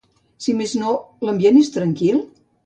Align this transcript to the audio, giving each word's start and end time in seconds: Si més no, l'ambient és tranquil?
Si 0.45 0.55
més 0.61 0.73
no, 0.83 0.93
l'ambient 1.29 1.61
és 1.61 1.71
tranquil? 1.77 2.19